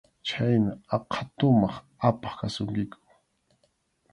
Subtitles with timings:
[0.27, 1.75] Chhayna aqha tumaq
[2.07, 2.97] apaq kasunkiku.